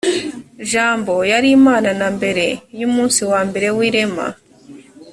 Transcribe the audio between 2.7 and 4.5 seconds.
y’umunsi wa mbere w’irema